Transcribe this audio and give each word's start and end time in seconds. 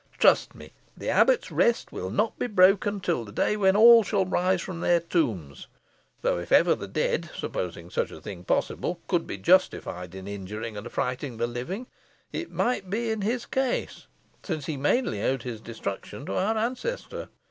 "Trust 0.17 0.55
me, 0.55 0.71
the 0.97 1.09
abbot's 1.09 1.51
rest 1.51 1.91
will 1.91 2.09
not 2.09 2.39
be 2.39 2.47
broken 2.47 3.01
till 3.01 3.23
the 3.23 3.31
day 3.31 3.55
when 3.55 3.75
all 3.75 4.01
shall 4.01 4.25
rise 4.25 4.59
from 4.59 4.79
their 4.79 4.99
tombs; 4.99 5.67
though 6.23 6.39
if 6.39 6.51
ever 6.51 6.73
the 6.73 6.87
dead 6.87 7.29
(supposing 7.37 7.91
such 7.91 8.09
a 8.09 8.19
thing 8.19 8.43
possible) 8.43 8.99
could 9.07 9.27
be 9.27 9.37
justified 9.37 10.15
in 10.15 10.27
injuring 10.27 10.75
and 10.75 10.87
affrighting 10.87 11.37
the 11.37 11.45
living, 11.45 11.85
it 12.33 12.49
might 12.49 12.89
be 12.89 13.11
in 13.11 13.21
his 13.21 13.45
case, 13.45 14.07
since 14.41 14.65
he 14.65 14.75
mainly 14.75 15.21
owed 15.21 15.43
his 15.43 15.61
destruction 15.61 16.25
to 16.25 16.33
our 16.33 16.57
ancestor. 16.57 17.29